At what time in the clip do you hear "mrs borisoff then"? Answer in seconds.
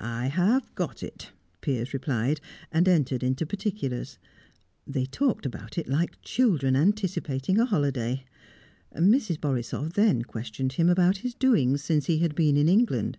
8.94-10.22